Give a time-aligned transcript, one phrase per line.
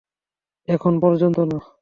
[0.67, 1.57] এখনও পর্যন্ত না।